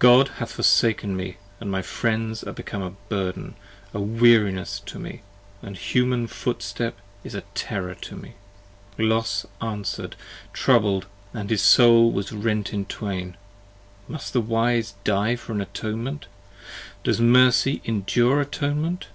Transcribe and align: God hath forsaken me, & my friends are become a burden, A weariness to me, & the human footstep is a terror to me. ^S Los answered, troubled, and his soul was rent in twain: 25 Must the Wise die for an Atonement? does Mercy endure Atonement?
God 0.00 0.26
hath 0.38 0.50
forsaken 0.54 1.16
me, 1.16 1.36
& 1.50 1.60
my 1.60 1.82
friends 1.82 2.42
are 2.42 2.50
become 2.52 2.82
a 2.82 2.90
burden, 3.08 3.54
A 3.94 4.00
weariness 4.00 4.80
to 4.86 4.98
me, 4.98 5.22
& 5.42 5.62
the 5.62 5.70
human 5.70 6.26
footstep 6.26 6.96
is 7.22 7.36
a 7.36 7.42
terror 7.54 7.94
to 7.94 8.16
me. 8.16 8.30
^S 8.98 9.08
Los 9.08 9.46
answered, 9.60 10.16
troubled, 10.52 11.06
and 11.32 11.48
his 11.48 11.62
soul 11.62 12.10
was 12.10 12.32
rent 12.32 12.72
in 12.72 12.86
twain: 12.86 13.36
25 14.08 14.08
Must 14.08 14.32
the 14.32 14.40
Wise 14.40 14.94
die 15.04 15.36
for 15.36 15.52
an 15.52 15.60
Atonement? 15.60 16.26
does 17.04 17.20
Mercy 17.20 17.80
endure 17.84 18.40
Atonement? 18.40 19.06